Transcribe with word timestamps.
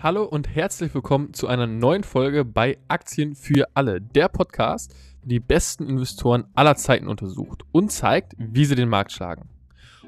Hallo 0.00 0.22
und 0.22 0.54
herzlich 0.54 0.94
willkommen 0.94 1.34
zu 1.34 1.48
einer 1.48 1.66
neuen 1.66 2.04
Folge 2.04 2.44
bei 2.44 2.78
Aktien 2.86 3.34
für 3.34 3.66
alle, 3.74 4.00
der 4.00 4.28
Podcast, 4.28 4.94
der 5.22 5.28
die 5.28 5.40
besten 5.40 5.88
Investoren 5.88 6.44
aller 6.54 6.76
Zeiten 6.76 7.08
untersucht 7.08 7.64
und 7.72 7.90
zeigt, 7.90 8.36
wie 8.38 8.64
sie 8.64 8.76
den 8.76 8.88
Markt 8.88 9.10
schlagen. 9.10 9.48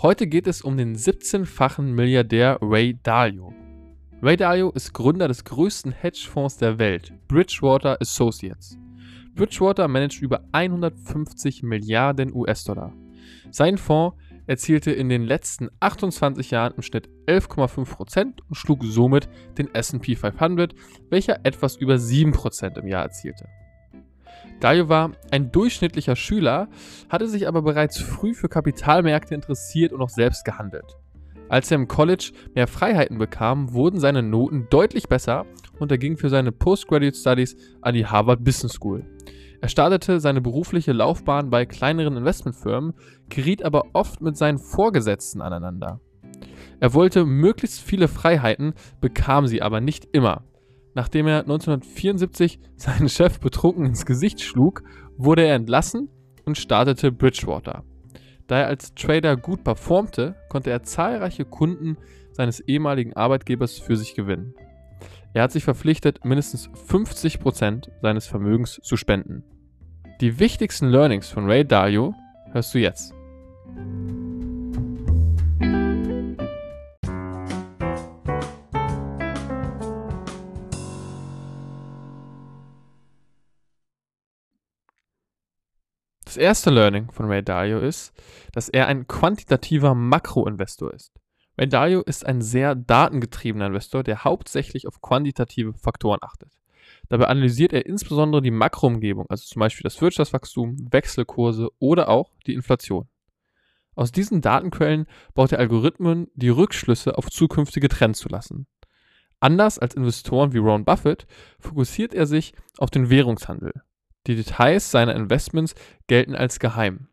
Heute 0.00 0.26
geht 0.26 0.46
es 0.46 0.62
um 0.62 0.78
den 0.78 0.96
17-fachen 0.96 1.94
Milliardär 1.94 2.56
Ray 2.62 2.98
Dalio. 3.02 3.52
Ray 4.22 4.38
Dalio 4.38 4.70
ist 4.70 4.94
Gründer 4.94 5.28
des 5.28 5.44
größten 5.44 5.92
Hedgefonds 5.92 6.56
der 6.56 6.78
Welt, 6.78 7.12
Bridgewater 7.28 8.00
Associates. 8.00 8.78
Bridgewater 9.34 9.86
managt 9.86 10.22
über 10.22 10.44
150 10.52 11.62
Milliarden 11.62 12.34
US-Dollar. 12.34 12.94
Sein 13.50 13.76
Fonds 13.76 14.16
erzielte 14.46 14.92
in 14.92 15.08
den 15.08 15.24
letzten 15.24 15.68
28 15.80 16.50
Jahren 16.50 16.74
im 16.76 16.82
Schnitt 16.82 17.08
11,5% 17.26 18.40
und 18.48 18.54
schlug 18.54 18.84
somit 18.84 19.28
den 19.58 19.74
SP 19.74 20.16
500, 20.16 20.74
welcher 21.10 21.40
etwas 21.44 21.76
über 21.76 21.94
7% 21.94 22.78
im 22.78 22.86
Jahr 22.86 23.02
erzielte. 23.02 23.46
Dario 24.60 24.88
war 24.88 25.12
ein 25.30 25.52
durchschnittlicher 25.52 26.16
Schüler, 26.16 26.68
hatte 27.08 27.28
sich 27.28 27.48
aber 27.48 27.62
bereits 27.62 27.98
früh 27.98 28.34
für 28.34 28.48
Kapitalmärkte 28.48 29.34
interessiert 29.34 29.92
und 29.92 30.00
auch 30.00 30.08
selbst 30.08 30.44
gehandelt. 30.44 30.96
Als 31.48 31.70
er 31.70 31.76
im 31.76 31.88
College 31.88 32.32
mehr 32.54 32.66
Freiheiten 32.66 33.18
bekam, 33.18 33.74
wurden 33.74 34.00
seine 34.00 34.22
Noten 34.22 34.66
deutlich 34.70 35.08
besser 35.08 35.44
und 35.78 35.90
er 35.90 35.98
ging 35.98 36.16
für 36.16 36.30
seine 36.30 36.52
Postgraduate 36.52 37.16
Studies 37.16 37.56
an 37.82 37.94
die 37.94 38.06
Harvard 38.06 38.42
Business 38.42 38.72
School. 38.72 39.04
Er 39.64 39.68
startete 39.68 40.20
seine 40.20 40.42
berufliche 40.42 40.92
Laufbahn 40.92 41.48
bei 41.48 41.64
kleineren 41.64 42.18
Investmentfirmen, 42.18 42.92
geriet 43.30 43.64
aber 43.64 43.84
oft 43.94 44.20
mit 44.20 44.36
seinen 44.36 44.58
Vorgesetzten 44.58 45.40
aneinander. 45.40 46.00
Er 46.80 46.92
wollte 46.92 47.24
möglichst 47.24 47.80
viele 47.80 48.08
Freiheiten, 48.08 48.74
bekam 49.00 49.46
sie 49.46 49.62
aber 49.62 49.80
nicht 49.80 50.06
immer. 50.12 50.44
Nachdem 50.92 51.26
er 51.26 51.38
1974 51.38 52.60
seinen 52.76 53.08
Chef 53.08 53.40
betrunken 53.40 53.86
ins 53.86 54.04
Gesicht 54.04 54.42
schlug, 54.42 54.82
wurde 55.16 55.46
er 55.46 55.54
entlassen 55.54 56.10
und 56.44 56.58
startete 56.58 57.10
Bridgewater. 57.10 57.84
Da 58.46 58.58
er 58.58 58.66
als 58.66 58.92
Trader 58.94 59.34
gut 59.38 59.64
performte, 59.64 60.34
konnte 60.50 60.68
er 60.68 60.82
zahlreiche 60.82 61.46
Kunden 61.46 61.96
seines 62.32 62.60
ehemaligen 62.60 63.14
Arbeitgebers 63.14 63.78
für 63.78 63.96
sich 63.96 64.14
gewinnen. 64.14 64.52
Er 65.32 65.42
hat 65.42 65.52
sich 65.52 65.64
verpflichtet, 65.64 66.22
mindestens 66.22 66.68
50% 66.68 67.88
seines 68.02 68.26
Vermögens 68.26 68.78
zu 68.82 68.98
spenden. 68.98 69.42
Die 70.24 70.38
wichtigsten 70.38 70.88
Learnings 70.88 71.28
von 71.28 71.44
Ray 71.44 71.66
Dalio 71.66 72.14
hörst 72.52 72.72
du 72.72 72.78
jetzt. 72.78 73.12
Das 86.24 86.38
erste 86.38 86.70
Learning 86.70 87.10
von 87.12 87.26
Ray 87.26 87.42
Dalio 87.42 87.80
ist, 87.80 88.14
dass 88.54 88.70
er 88.70 88.86
ein 88.86 89.06
quantitativer 89.06 89.94
Makroinvestor 89.94 90.94
ist. 90.94 91.12
Ray 91.58 91.68
Dalio 91.68 92.00
ist 92.00 92.24
ein 92.24 92.40
sehr 92.40 92.74
datengetriebener 92.74 93.66
Investor, 93.66 94.02
der 94.02 94.24
hauptsächlich 94.24 94.88
auf 94.88 95.02
quantitative 95.02 95.74
Faktoren 95.74 96.20
achtet. 96.22 96.50
Dabei 97.08 97.26
analysiert 97.26 97.72
er 97.72 97.86
insbesondere 97.86 98.42
die 98.42 98.50
Makroumgebung, 98.50 99.26
also 99.28 99.44
zum 99.44 99.60
Beispiel 99.60 99.84
das 99.84 100.00
Wirtschaftswachstum, 100.00 100.76
Wechselkurse 100.90 101.70
oder 101.78 102.08
auch 102.08 102.30
die 102.46 102.54
Inflation. 102.54 103.08
Aus 103.94 104.10
diesen 104.10 104.40
Datenquellen 104.40 105.06
baut 105.34 105.52
er 105.52 105.58
Algorithmen, 105.58 106.28
die 106.34 106.48
Rückschlüsse 106.48 107.16
auf 107.16 107.30
zukünftige 107.30 107.88
Trends 107.88 108.18
zu 108.18 108.28
lassen. 108.28 108.66
Anders 109.40 109.78
als 109.78 109.94
Investoren 109.94 110.52
wie 110.52 110.58
Ron 110.58 110.84
Buffett 110.84 111.26
fokussiert 111.60 112.14
er 112.14 112.26
sich 112.26 112.54
auf 112.78 112.90
den 112.90 113.10
Währungshandel. 113.10 113.72
Die 114.26 114.36
Details 114.36 114.90
seiner 114.90 115.14
Investments 115.14 115.74
gelten 116.06 116.34
als 116.34 116.58
geheim. 116.58 117.08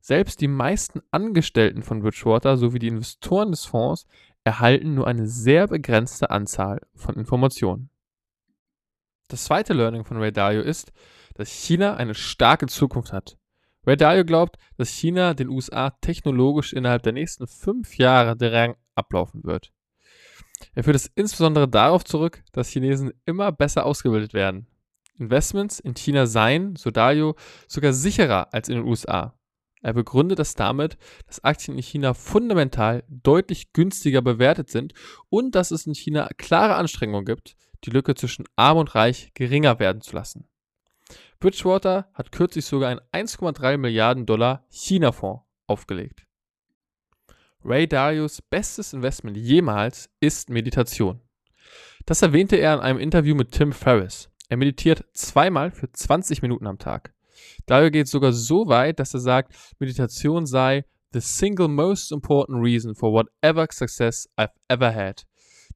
Selbst 0.00 0.40
die 0.40 0.48
meisten 0.48 1.00
Angestellten 1.10 1.82
von 1.82 2.00
Bridgewater 2.00 2.56
sowie 2.56 2.78
die 2.78 2.88
Investoren 2.88 3.50
des 3.50 3.64
Fonds 3.64 4.06
erhalten 4.44 4.94
nur 4.94 5.06
eine 5.06 5.26
sehr 5.26 5.66
begrenzte 5.66 6.30
Anzahl 6.30 6.80
von 6.94 7.16
Informationen. 7.16 7.90
Das 9.28 9.44
zweite 9.44 9.72
Learning 9.72 10.04
von 10.04 10.18
Ray 10.18 10.32
Dalio 10.32 10.62
ist, 10.62 10.92
dass 11.34 11.50
China 11.50 11.96
eine 11.96 12.14
starke 12.14 12.66
Zukunft 12.66 13.12
hat. 13.12 13.36
Ray 13.86 13.96
Dalio 13.96 14.24
glaubt, 14.24 14.56
dass 14.76 14.90
China 14.90 15.34
den 15.34 15.48
USA 15.48 15.90
technologisch 15.90 16.72
innerhalb 16.72 17.02
der 17.02 17.12
nächsten 17.12 17.46
fünf 17.46 17.98
Jahre 17.98 18.36
der 18.36 18.52
Rang 18.52 18.76
ablaufen 18.94 19.44
wird. 19.44 19.72
Er 20.74 20.84
führt 20.84 20.96
es 20.96 21.10
insbesondere 21.14 21.68
darauf 21.68 22.04
zurück, 22.04 22.42
dass 22.52 22.70
Chinesen 22.70 23.12
immer 23.26 23.52
besser 23.52 23.84
ausgebildet 23.84 24.32
werden. 24.32 24.66
Investments 25.18 25.80
in 25.80 25.94
China 25.94 26.26
seien, 26.26 26.76
so 26.76 26.90
Dalio, 26.90 27.36
sogar 27.68 27.92
sicherer 27.92 28.52
als 28.52 28.68
in 28.68 28.76
den 28.76 28.84
USA. 28.84 29.34
Er 29.86 29.92
begründet 29.92 30.40
das 30.40 30.56
damit, 30.56 30.98
dass 31.28 31.44
Aktien 31.44 31.76
in 31.76 31.82
China 31.84 32.12
fundamental 32.12 33.04
deutlich 33.06 33.72
günstiger 33.72 34.20
bewertet 34.20 34.68
sind 34.68 34.94
und 35.28 35.54
dass 35.54 35.70
es 35.70 35.86
in 35.86 35.94
China 35.94 36.28
klare 36.38 36.74
Anstrengungen 36.74 37.24
gibt, 37.24 37.54
die 37.84 37.90
Lücke 37.90 38.16
zwischen 38.16 38.46
arm 38.56 38.78
und 38.78 38.96
reich 38.96 39.30
geringer 39.34 39.78
werden 39.78 40.02
zu 40.02 40.16
lassen. 40.16 40.48
Bridgewater 41.38 42.10
hat 42.14 42.32
kürzlich 42.32 42.64
sogar 42.64 42.90
einen 42.90 43.28
1,3 43.28 43.76
Milliarden 43.76 44.26
Dollar 44.26 44.66
China-Fonds 44.70 45.44
aufgelegt. 45.68 46.26
Ray 47.64 47.86
Darius 47.86 48.42
bestes 48.42 48.92
Investment 48.92 49.36
jemals 49.36 50.10
ist 50.18 50.50
Meditation. 50.50 51.20
Das 52.06 52.22
erwähnte 52.22 52.56
er 52.56 52.74
in 52.74 52.80
einem 52.80 52.98
Interview 52.98 53.36
mit 53.36 53.52
Tim 53.52 53.72
Ferriss. 53.72 54.30
Er 54.48 54.56
meditiert 54.56 55.04
zweimal 55.12 55.70
für 55.70 55.92
20 55.92 56.42
Minuten 56.42 56.66
am 56.66 56.80
Tag. 56.80 57.14
Dario 57.66 57.90
geht 57.90 58.08
sogar 58.08 58.32
so 58.32 58.68
weit, 58.68 58.98
dass 58.98 59.14
er 59.14 59.20
sagt, 59.20 59.54
Meditation 59.78 60.46
sei 60.46 60.84
the 61.12 61.20
single 61.20 61.68
most 61.68 62.12
important 62.12 62.62
reason 62.62 62.94
for 62.94 63.12
whatever 63.12 63.66
success 63.70 64.28
I've 64.36 64.52
ever 64.68 64.94
had. 64.94 65.24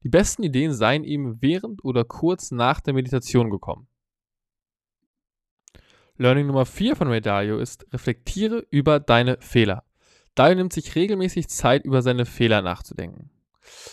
Die 0.03 0.09
besten 0.09 0.43
Ideen 0.43 0.73
seien 0.73 1.03
ihm 1.03 1.37
während 1.41 1.83
oder 1.83 2.03
kurz 2.03 2.51
nach 2.51 2.79
der 2.79 2.93
Meditation 2.93 3.49
gekommen. 3.49 3.87
Learning 6.17 6.47
Nummer 6.47 6.65
4 6.65 6.95
von 6.95 7.07
Ray 7.07 7.21
Dalio 7.21 7.57
ist, 7.57 7.87
reflektiere 7.91 8.65
über 8.69 8.99
deine 8.99 9.37
Fehler. 9.41 9.83
Dalio 10.35 10.55
nimmt 10.55 10.73
sich 10.73 10.95
regelmäßig 10.95 11.49
Zeit, 11.49 11.85
über 11.85 12.01
seine 12.01 12.25
Fehler 12.25 12.61
nachzudenken. 12.61 13.31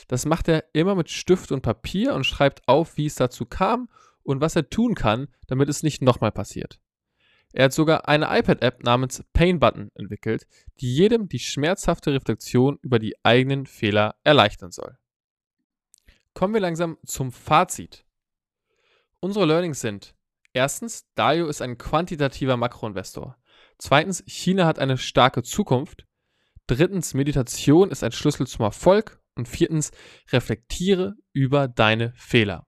Das 0.08 0.26
macht 0.26 0.48
er 0.48 0.64
immer 0.72 0.94
mit 0.94 1.10
Stift 1.10 1.52
und 1.52 1.62
Papier 1.62 2.14
und 2.14 2.24
schreibt 2.24 2.66
auf, 2.68 2.96
wie 2.96 3.06
es 3.06 3.14
dazu 3.14 3.46
kam 3.46 3.88
und 4.22 4.40
was 4.40 4.56
er 4.56 4.68
tun 4.68 4.94
kann, 4.94 5.28
damit 5.46 5.68
es 5.68 5.82
nicht 5.82 6.02
nochmal 6.02 6.32
passiert. 6.32 6.80
Er 7.52 7.66
hat 7.66 7.72
sogar 7.72 8.08
eine 8.08 8.26
iPad-App 8.26 8.84
namens 8.84 9.24
Pain 9.32 9.58
Button 9.58 9.90
entwickelt, 9.94 10.46
die 10.80 10.94
jedem 10.94 11.28
die 11.28 11.38
schmerzhafte 11.38 12.12
Reflexion 12.12 12.78
über 12.82 12.98
die 12.98 13.14
eigenen 13.22 13.66
Fehler 13.66 14.16
erleichtern 14.22 14.70
soll. 14.70 14.98
Kommen 16.34 16.54
wir 16.54 16.60
langsam 16.60 16.98
zum 17.04 17.32
Fazit. 17.32 18.04
Unsere 19.20 19.46
Learnings 19.46 19.80
sind: 19.80 20.14
Erstens, 20.52 21.06
Dario 21.14 21.48
ist 21.48 21.62
ein 21.62 21.78
quantitativer 21.78 22.56
Makroinvestor. 22.56 23.36
Zweitens, 23.78 24.22
China 24.26 24.66
hat 24.66 24.78
eine 24.78 24.98
starke 24.98 25.42
Zukunft. 25.42 26.06
Drittens, 26.66 27.14
Meditation 27.14 27.90
ist 27.90 28.04
ein 28.04 28.12
Schlüssel 28.12 28.46
zum 28.46 28.64
Erfolg. 28.64 29.20
Und 29.34 29.48
viertens, 29.48 29.92
reflektiere 30.32 31.14
über 31.32 31.68
deine 31.68 32.12
Fehler. 32.14 32.67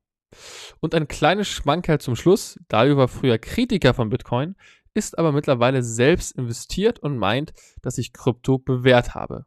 Und 0.80 0.94
ein 0.94 1.08
kleines 1.08 1.48
Schmankerl 1.48 2.00
zum 2.00 2.16
Schluss. 2.16 2.58
Dario 2.68 2.96
war 2.96 3.08
früher 3.08 3.38
Kritiker 3.38 3.94
von 3.94 4.10
Bitcoin, 4.10 4.56
ist 4.94 5.18
aber 5.18 5.32
mittlerweile 5.32 5.82
selbst 5.82 6.32
investiert 6.32 6.98
und 7.00 7.18
meint, 7.18 7.52
dass 7.82 7.98
ich 7.98 8.12
Krypto 8.12 8.58
bewährt 8.58 9.14
habe. 9.14 9.46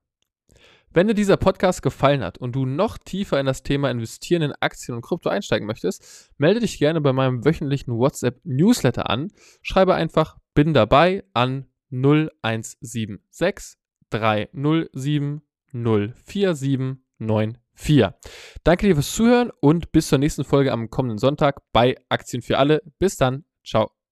Wenn 0.95 1.07
dir 1.07 1.15
dieser 1.15 1.37
Podcast 1.37 1.81
gefallen 1.81 2.23
hat 2.23 2.37
und 2.37 2.55
du 2.55 2.67
noch 2.67 2.99
tiefer 2.99 3.39
in 3.39 3.47
das 3.47 3.63
Thema 3.63 3.89
Investieren 3.89 4.43
in 4.43 4.53
Aktien 4.59 4.95
und 4.95 5.01
Krypto 5.01 5.27
einsteigen 5.27 5.65
möchtest, 5.65 6.31
melde 6.37 6.59
dich 6.59 6.77
gerne 6.77 7.01
bei 7.01 7.13
meinem 7.13 7.43
wöchentlichen 7.43 7.95
WhatsApp-Newsletter 7.95 9.09
an. 9.09 9.31
Schreibe 9.63 9.95
einfach 9.95 10.37
bin 10.53 10.75
dabei 10.75 11.23
an 11.33 11.65
0176 11.89 13.79
307 14.11 15.41
04794. 17.75 18.13
Danke 18.63 18.87
dir 18.87 18.95
fürs 18.95 19.13
Zuhören 19.13 19.51
und 19.59 19.91
bis 19.91 20.07
zur 20.07 20.19
nächsten 20.19 20.43
Folge 20.43 20.71
am 20.71 20.89
kommenden 20.89 21.17
Sonntag 21.17 21.61
bei 21.71 21.95
Aktien 22.09 22.41
für 22.41 22.57
alle. 22.57 22.81
Bis 22.99 23.17
dann. 23.17 23.45
Ciao. 23.65 24.02